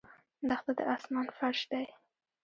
[0.49, 1.85] دښته د آسمان فرش دی.